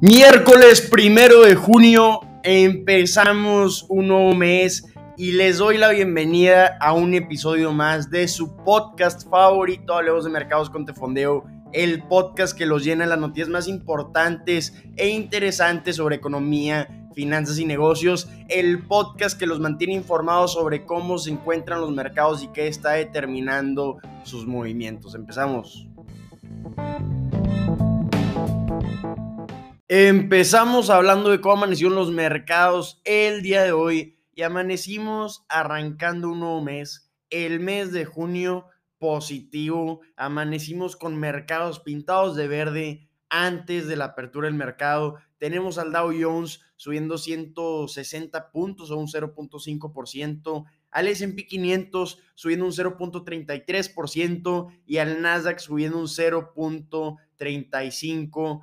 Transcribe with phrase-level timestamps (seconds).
[0.00, 4.86] Miércoles primero de junio empezamos un nuevo mes
[5.16, 10.30] y les doy la bienvenida a un episodio más de su podcast favorito, Hablemos de
[10.30, 16.14] Mercados con Tefondeo, el podcast que los llena las noticias más importantes e interesantes sobre
[16.14, 21.90] economía, finanzas y negocios, el podcast que los mantiene informados sobre cómo se encuentran los
[21.90, 25.16] mercados y qué está determinando sus movimientos.
[25.16, 25.88] Empezamos.
[29.90, 36.40] Empezamos hablando de cómo amanecieron los mercados el día de hoy y amanecimos arrancando un
[36.40, 38.66] nuevo mes, el mes de junio
[38.98, 45.90] positivo, amanecimos con mercados pintados de verde antes de la apertura del mercado, tenemos al
[45.90, 54.98] Dow Jones subiendo 160 puntos o un 0.5%, al S&P 500 subiendo un 0.33% y
[54.98, 58.60] al Nasdaq subiendo un 0.35%.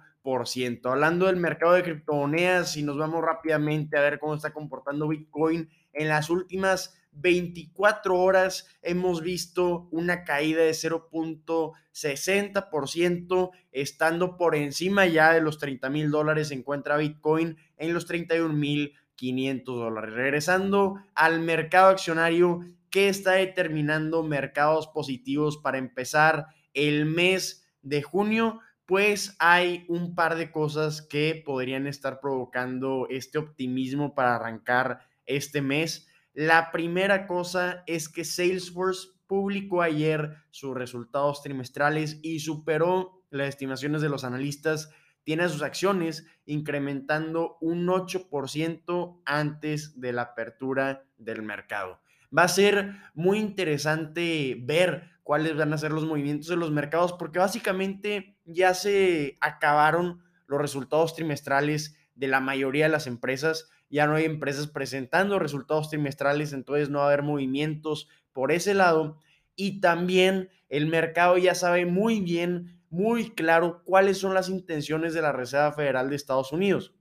[0.89, 5.69] Hablando del mercado de criptomonedas, si nos vamos rápidamente a ver cómo está comportando Bitcoin,
[5.93, 15.33] en las últimas 24 horas hemos visto una caída de 0.60%, estando por encima ya
[15.33, 20.13] de los 30 mil dólares, se encuentra Bitcoin en los 31 mil 500 dólares.
[20.13, 28.59] Regresando al mercado accionario, ¿qué está determinando mercados positivos para empezar el mes de junio?
[28.85, 35.61] Pues hay un par de cosas que podrían estar provocando este optimismo para arrancar este
[35.61, 36.07] mes.
[36.33, 44.01] La primera cosa es que Salesforce publicó ayer sus resultados trimestrales y superó las estimaciones
[44.01, 44.91] de los analistas.
[45.23, 52.01] Tiene sus acciones incrementando un 8% antes de la apertura del mercado.
[52.37, 57.13] Va a ser muy interesante ver cuáles van a ser los movimientos de los mercados,
[57.13, 63.67] porque básicamente ya se acabaron los resultados trimestrales de la mayoría de las empresas.
[63.89, 68.75] Ya no hay empresas presentando resultados trimestrales, entonces no va a haber movimientos por ese
[68.75, 69.17] lado.
[69.55, 75.23] Y también el mercado ya sabe muy bien, muy claro cuáles son las intenciones de
[75.23, 76.93] la Reserva Federal de Estados Unidos.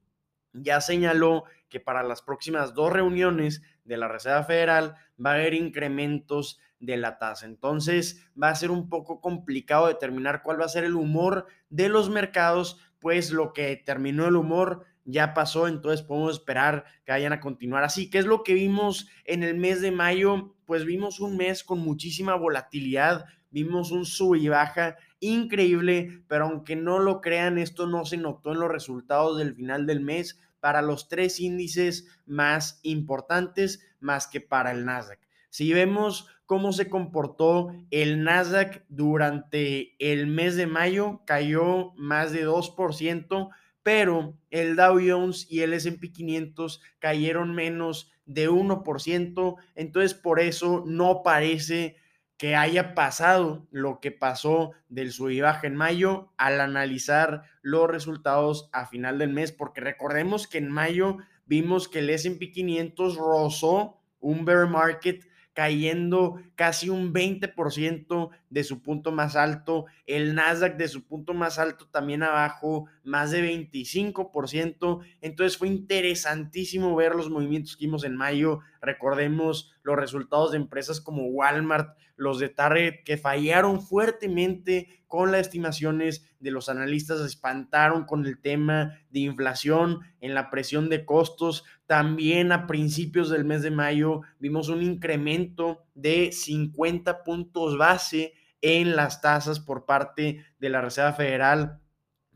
[0.55, 5.53] Ya señaló que para las próximas dos reuniones de la Reserva Federal va a haber
[5.53, 7.47] incrementos de la tasa.
[7.47, 11.89] Entonces va a ser un poco complicado determinar cuál va a ser el humor de
[11.89, 17.33] los mercados, pues lo que terminó el humor ya pasó, entonces podemos esperar que vayan
[17.33, 18.09] a continuar así.
[18.09, 20.57] ¿Qué es lo que vimos en el mes de mayo?
[20.65, 26.77] Pues vimos un mes con muchísima volatilidad, vimos un sub y baja increíble, pero aunque
[26.77, 30.81] no lo crean, esto no se notó en los resultados del final del mes para
[30.81, 35.21] los tres índices más importantes más que para el Nasdaq.
[35.51, 42.47] Si vemos cómo se comportó el Nasdaq durante el mes de mayo, cayó más de
[42.47, 43.51] 2%,
[43.83, 50.85] pero el Dow Jones y el S&P 500 cayeron menos de 1%, entonces por eso
[50.87, 51.97] no parece
[52.37, 58.87] que haya pasado lo que pasó del sub en mayo al analizar los resultados a
[58.87, 64.45] final del mes, porque recordemos que en mayo vimos que el S&P 500 rozó un
[64.45, 71.05] bear market cayendo casi un 20% de su punto más alto, el Nasdaq de su
[71.05, 77.87] punto más alto también abajo, más de 25%, entonces fue interesantísimo ver los movimientos que
[77.87, 83.81] vimos en mayo, recordemos los resultados de empresas como Walmart, los de Target, que fallaron
[83.81, 90.35] fuertemente con las estimaciones de los analistas, se espantaron con el tema de inflación en
[90.35, 91.65] la presión de costos.
[91.87, 98.97] También a principios del mes de mayo vimos un incremento de 50 puntos base en
[98.97, 101.81] las tasas por parte de la Reserva Federal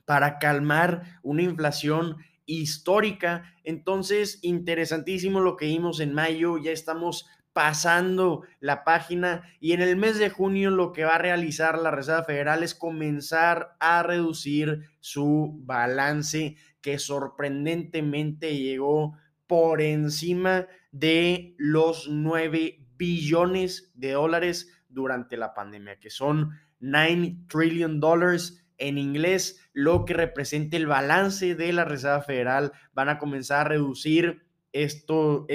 [0.04, 3.54] para calmar una inflación histórica.
[3.64, 9.96] Entonces, interesantísimo lo que vimos en mayo, ya estamos pasando la página y en el
[9.96, 14.82] mes de junio lo que va a realizar la Reserva Federal es comenzar a reducir
[15.00, 19.16] su balance que sorprendentemente llegó
[19.46, 26.50] por encima de los 9 billones de dólares durante la pandemia, que son
[26.80, 32.72] 9 trillion dollars en inglés, lo que representa el balance de la Reserva Federal.
[32.92, 34.42] Van a comenzar a reducir
[34.72, 35.46] esto,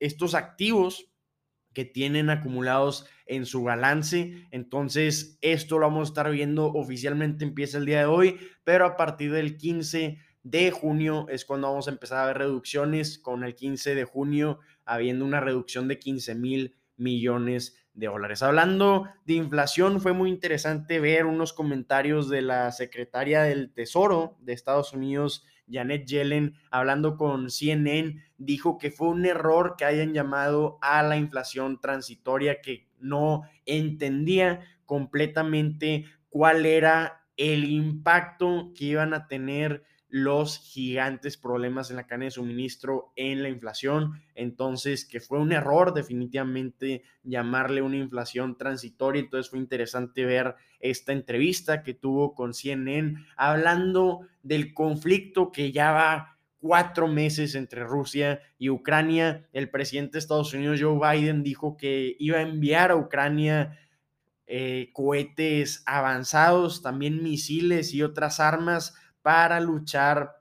[0.00, 1.12] estos activos
[1.72, 4.46] que tienen acumulados en su balance.
[4.50, 8.96] Entonces, esto lo vamos a estar viendo oficialmente, empieza el día de hoy, pero a
[8.96, 13.54] partir del 15 de junio es cuando vamos a empezar a ver reducciones, con el
[13.54, 18.42] 15 de junio habiendo una reducción de 15 mil millones de dólares.
[18.42, 24.52] Hablando de inflación, fue muy interesante ver unos comentarios de la secretaria del Tesoro de
[24.52, 30.78] Estados Unidos, Janet Yellen, hablando con CNN, dijo que fue un error que hayan llamado
[30.82, 39.26] a la inflación transitoria, que no entendía completamente cuál era el impacto que iban a
[39.26, 44.20] tener los gigantes problemas en la cadena de suministro en la inflación.
[44.34, 49.20] Entonces, que fue un error definitivamente llamarle una inflación transitoria.
[49.20, 55.92] Entonces fue interesante ver esta entrevista que tuvo con CNN hablando del conflicto que ya
[55.92, 59.48] va cuatro meses entre Rusia y Ucrania.
[59.54, 63.78] El presidente de Estados Unidos, Joe Biden, dijo que iba a enviar a Ucrania
[64.46, 70.36] eh, cohetes avanzados, también misiles y otras armas para luchar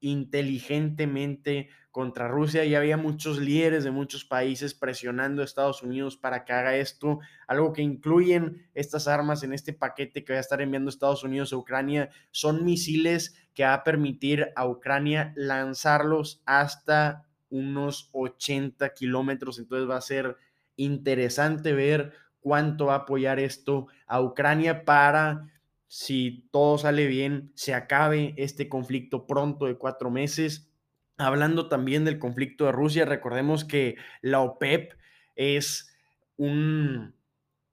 [0.00, 6.44] inteligentemente contra Rusia y había muchos líderes de muchos países presionando a Estados Unidos para
[6.44, 10.60] que haga esto, algo que incluyen estas armas en este paquete que va a estar
[10.60, 17.24] enviando Estados Unidos a Ucrania, son misiles que va a permitir a Ucrania lanzarlos hasta
[17.48, 20.36] unos 80 kilómetros, entonces va a ser
[20.76, 25.46] interesante ver cuánto va a apoyar esto a Ucrania para
[25.88, 30.70] si todo sale bien, se acabe este conflicto pronto de cuatro meses.
[31.16, 34.94] Hablando también del conflicto de Rusia, recordemos que la OPEP
[35.36, 35.94] es
[36.36, 37.14] un,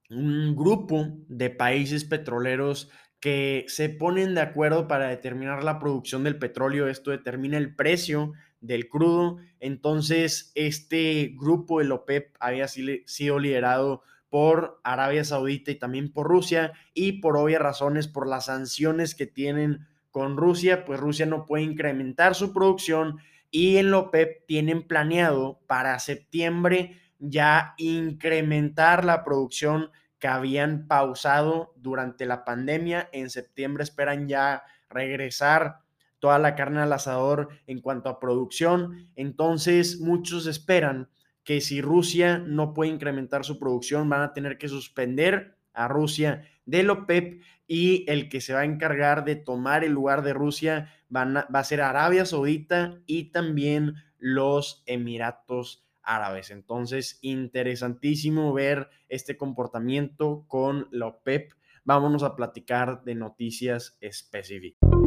[0.08, 6.88] grupo de países petroleros que se ponen de acuerdo para determinar la producción del petróleo.
[6.88, 9.38] Esto determina el precio del crudo.
[9.60, 14.02] Entonces, este grupo, el OPEP, había sido liderado
[14.34, 19.28] por Arabia Saudita y también por Rusia y por obvias razones por las sanciones que
[19.28, 23.18] tienen con Rusia, pues Rusia no puede incrementar su producción
[23.52, 31.72] y en la OPEP tienen planeado para septiembre ya incrementar la producción que habían pausado
[31.76, 33.08] durante la pandemia.
[33.12, 35.78] En septiembre esperan ya regresar
[36.18, 39.12] toda la carne al asador en cuanto a producción.
[39.14, 41.08] Entonces muchos esperan
[41.44, 46.48] que si Rusia no puede incrementar su producción, van a tener que suspender a Rusia
[46.64, 50.90] del OPEP y el que se va a encargar de tomar el lugar de Rusia
[51.14, 56.50] va a ser Arabia Saudita y también los Emiratos Árabes.
[56.50, 61.52] Entonces, interesantísimo ver este comportamiento con la OPEP.
[61.84, 65.03] Vámonos a platicar de noticias específicas.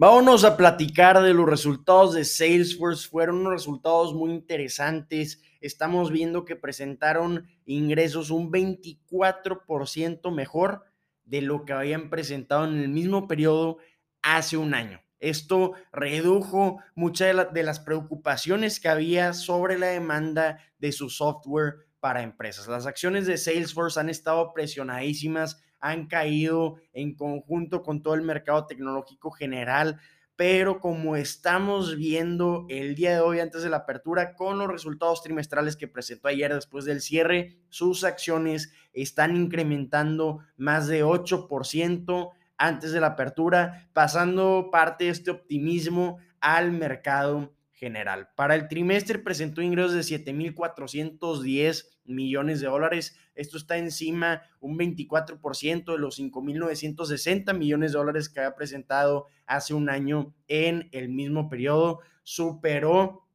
[0.00, 3.06] Vámonos a platicar de los resultados de Salesforce.
[3.06, 5.42] Fueron unos resultados muy interesantes.
[5.60, 10.84] Estamos viendo que presentaron ingresos un 24% mejor
[11.26, 13.76] de lo que habían presentado en el mismo periodo
[14.22, 15.02] hace un año.
[15.18, 22.22] Esto redujo muchas de las preocupaciones que había sobre la demanda de su software para
[22.22, 22.68] empresas.
[22.68, 28.66] Las acciones de Salesforce han estado presionadísimas han caído en conjunto con todo el mercado
[28.66, 29.98] tecnológico general,
[30.36, 35.22] pero como estamos viendo el día de hoy antes de la apertura con los resultados
[35.22, 42.92] trimestrales que presentó ayer después del cierre, sus acciones están incrementando más de 8% antes
[42.92, 48.28] de la apertura, pasando parte de este optimismo al mercado general.
[48.36, 53.18] Para el trimestre presentó ingresos de 7.410 millones de dólares.
[53.40, 59.72] Esto está encima un 24% de los 5.960 millones de dólares que había presentado hace
[59.72, 62.00] un año en el mismo periodo.
[62.22, 63.26] Superó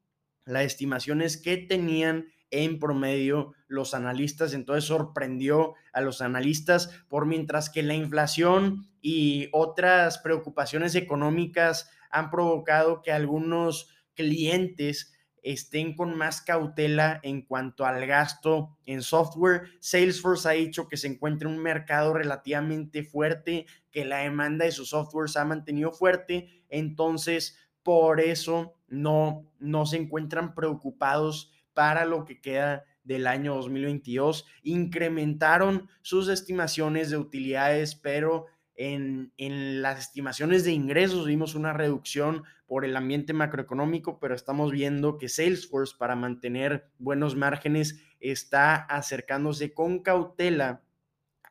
[0.46, 7.72] las estimaciones que tenían en promedio los analistas, entonces sorprendió a los analistas por mientras
[7.72, 15.15] que la inflación y otras preocupaciones económicas han provocado que algunos clientes
[15.46, 19.70] estén con más cautela en cuanto al gasto en software.
[19.80, 24.72] Salesforce ha dicho que se encuentra en un mercado relativamente fuerte, que la demanda de
[24.72, 32.26] sus softwares ha mantenido fuerte, entonces por eso no, no se encuentran preocupados para lo
[32.26, 34.48] que queda del año 2022.
[34.64, 39.32] Incrementaron sus estimaciones de utilidades, pero en,
[39.82, 45.30] las estimaciones de ingresos vimos una reducción por el ambiente macroeconómico, pero estamos viendo que
[45.30, 50.82] Salesforce para mantener buenos márgenes está acercándose con cautela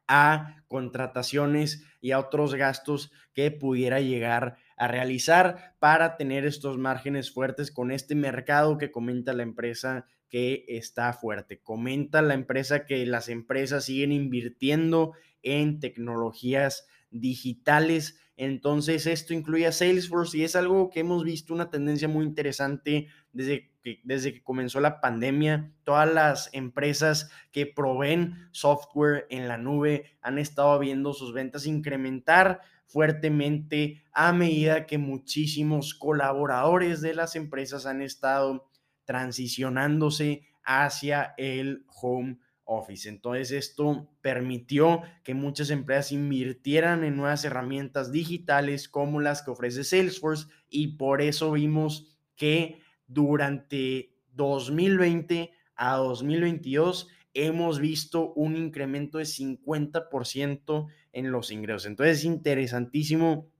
[0.07, 7.33] a contrataciones y a otros gastos que pudiera llegar a realizar para tener estos márgenes
[7.33, 11.61] fuertes con este mercado que comenta la empresa que está fuerte.
[11.61, 15.13] Comenta la empresa que las empresas siguen invirtiendo
[15.43, 18.19] en tecnologías digitales.
[18.37, 23.07] Entonces, esto incluye a Salesforce y es algo que hemos visto una tendencia muy interesante
[23.33, 29.57] desde que, desde que comenzó la pandemia, todas las empresas que proveen software en la
[29.57, 37.37] nube han estado viendo sus ventas incrementar fuertemente a medida que muchísimos colaboradores de las
[37.37, 38.69] empresas han estado
[39.05, 43.09] transicionándose hacia el home office.
[43.09, 49.85] Entonces esto permitió que muchas empresas invirtieran en nuevas herramientas digitales como las que ofrece
[49.85, 59.25] Salesforce y por eso vimos que durante 2020 a 2022 hemos visto un incremento de
[59.25, 61.87] 50% en los ingresos.
[61.87, 63.51] Entonces es interesantísimo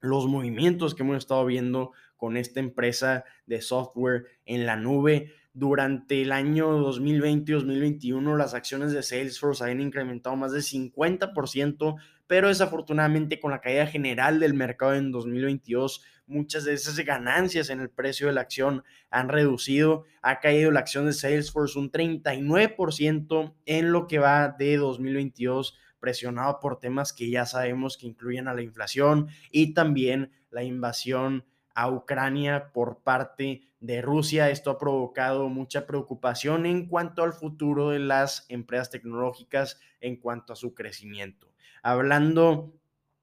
[0.00, 5.32] los movimientos que hemos estado viendo con esta empresa de software en la nube.
[5.52, 11.96] Durante el año 2020 y 2021 las acciones de Salesforce habían incrementado más de 50%,
[12.28, 17.80] pero desafortunadamente con la caída general del mercado en 2022, muchas de esas ganancias en
[17.80, 20.04] el precio de la acción han reducido.
[20.22, 26.60] Ha caído la acción de Salesforce un 39% en lo que va de 2022 presionado
[26.60, 31.90] por temas que ya sabemos que incluyen a la inflación y también la invasión a
[31.90, 34.50] Ucrania por parte de Rusia.
[34.50, 40.52] Esto ha provocado mucha preocupación en cuanto al futuro de las empresas tecnológicas, en cuanto
[40.52, 41.52] a su crecimiento.
[41.82, 42.74] Hablando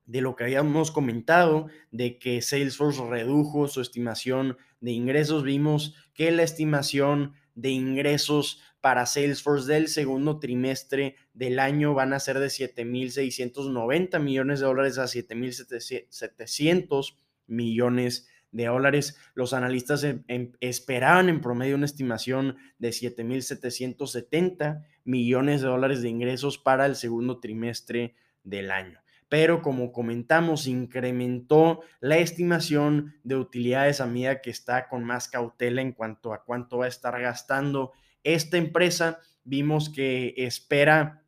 [0.06, 6.32] de lo que habíamos comentado, de que Salesforce redujo su estimación de ingresos, vimos que
[6.32, 12.48] la estimación de ingresos para Salesforce del segundo trimestre del año van a ser de
[12.48, 17.16] 7.690 millones de dólares a 7.700
[17.48, 19.18] millones de dólares.
[19.36, 26.10] Los analistas em, em, esperaban en promedio una estimación de 7.770 millones de dólares de
[26.10, 29.00] ingresos para el segundo trimestre del año.
[29.30, 35.82] Pero como comentamos, incrementó la estimación de utilidades a medida que está con más cautela
[35.82, 37.92] en cuanto a cuánto va a estar gastando
[38.24, 39.20] esta empresa.
[39.44, 41.24] Vimos que espera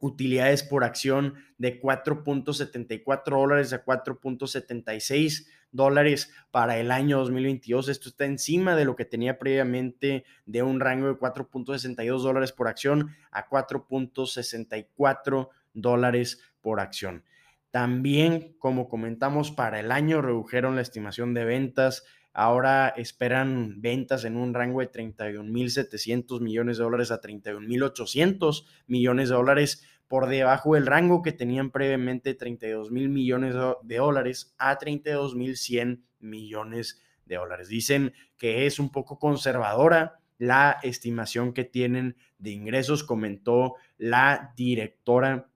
[0.00, 7.88] utilidades por acción de 4.74 dólares a 4.76 dólares para el año 2022.
[7.88, 12.68] Esto está encima de lo que tenía previamente de un rango de 4.62 dólares por
[12.68, 17.24] acción a 4.64 dólares por acción.
[17.70, 22.04] También, como comentamos, para el año redujeron la estimación de ventas.
[22.32, 29.34] Ahora esperan ventas en un rango de 31.700 millones de dólares a 31.800 millones de
[29.34, 35.34] dólares por debajo del rango que tenían previamente 32 mil millones de dólares a 32
[35.34, 37.68] mil 100 millones de dólares.
[37.68, 45.48] Dicen que es un poco conservadora la estimación que tienen de ingresos, comentó la directora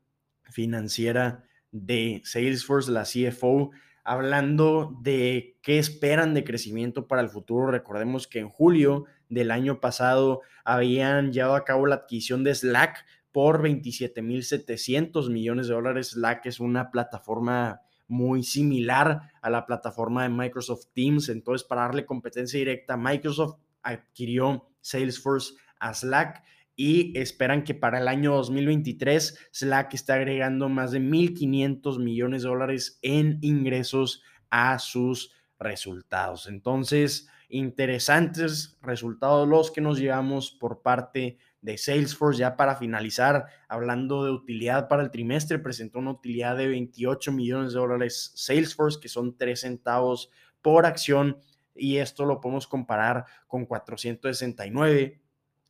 [0.45, 3.73] financiera de Salesforce, la CFO,
[4.07, 7.67] hablando de qué esperan de crecimiento para el futuro.
[7.67, 13.05] Recordemos que en julio del año pasado habían llevado a cabo la adquisición de Slack
[13.33, 16.11] por 27.700 millones de dólares.
[16.11, 21.29] Slack es una plataforma muy similar a la plataforma de Microsoft Teams.
[21.29, 26.45] Entonces, para darle competencia directa, Microsoft adquirió Salesforce a Slack
[26.77, 32.49] y esperan que para el año 2023 Slack esté agregando más de 1.500 millones de
[32.49, 36.47] dólares en ingresos a sus resultados.
[36.47, 42.41] Entonces, interesantes resultados los que nos llevamos por parte de Salesforce.
[42.41, 47.73] Ya para finalizar, hablando de utilidad para el trimestre, presentó una utilidad de 28 millones
[47.73, 50.31] de dólares Salesforce, que son 3 centavos
[50.61, 51.39] por acción.
[51.75, 55.21] Y esto lo podemos comparar con 469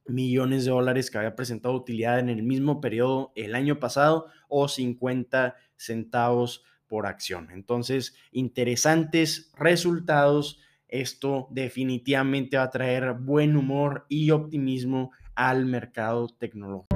[0.08, 4.68] millones de dólares que había presentado utilidad en el mismo periodo el año pasado o
[4.68, 7.48] 50 centavos por acción.
[7.52, 10.60] Entonces, interesantes resultados.
[10.88, 16.96] Esto definitivamente va a traer buen humor y optimismo al mercado tecnológico.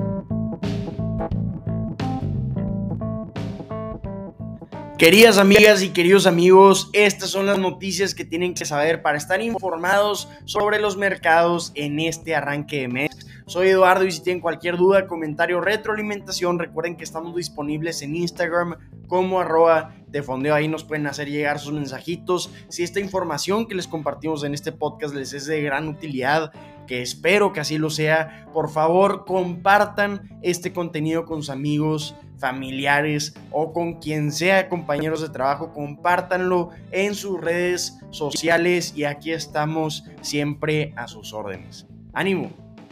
[5.00, 9.40] Queridas amigas y queridos amigos, estas son las noticias que tienen que saber para estar
[9.40, 13.19] informados sobre los mercados en este arranque de mes.
[13.50, 18.76] Soy Eduardo y si tienen cualquier duda, comentario, retroalimentación, recuerden que estamos disponibles en Instagram
[19.09, 20.54] como arroba de fondeo.
[20.54, 22.52] Ahí nos pueden hacer llegar sus mensajitos.
[22.69, 26.52] Si esta información que les compartimos en este podcast les es de gran utilidad,
[26.87, 33.35] que espero que así lo sea, por favor compartan este contenido con sus amigos, familiares
[33.50, 40.04] o con quien sea compañeros de trabajo, compártanlo en sus redes sociales y aquí estamos
[40.21, 41.88] siempre a sus órdenes.
[42.12, 42.50] Ánimo,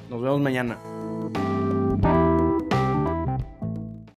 [0.08, 0.78] nos vemos mañana.